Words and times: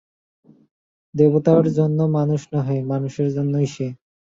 দেবতার 1.15 1.65
জন্য 1.77 1.99
মানুষ 2.17 2.41
নহে, 2.53 2.77
মানুষের 2.91 3.27
জন্যই 3.35 3.67
সে। 3.67 3.87